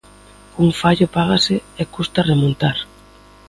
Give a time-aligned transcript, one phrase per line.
[0.63, 2.77] Un fallo págase e custa remontar.